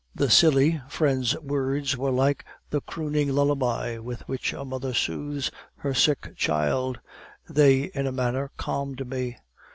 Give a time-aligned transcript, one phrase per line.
[0.15, 5.93] "The silly, friendly words were like the crooning lullaby with which a mother soothes her
[5.93, 6.99] sick child;
[7.47, 9.37] they in a manner calmed me.